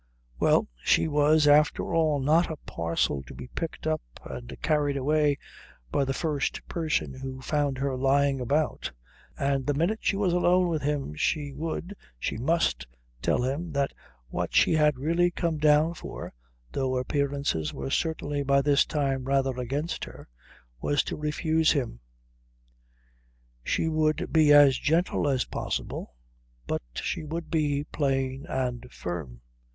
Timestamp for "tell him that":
13.21-13.93